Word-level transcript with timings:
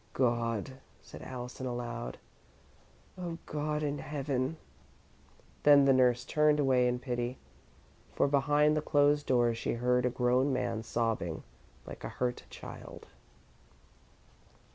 "God!" 0.13 0.79
said 1.03 1.21
Allison, 1.21 1.67
aloud. 1.67 2.17
"Oh, 3.19 3.37
God 3.45 3.83
in 3.83 3.99
Heaven!" 3.99 4.57
Then 5.61 5.85
the 5.85 5.93
nurse 5.93 6.25
turned 6.25 6.59
away 6.59 6.87
in 6.87 6.97
pity, 6.97 7.37
for 8.11 8.27
behind 8.27 8.75
the 8.75 8.81
closed 8.81 9.27
door 9.27 9.53
she 9.53 9.73
heard 9.73 10.07
a 10.07 10.09
grown 10.09 10.51
man 10.51 10.81
sobbing 10.81 11.43
like 11.85 12.03
a 12.03 12.09
hurt 12.09 12.45
child. 12.49 13.05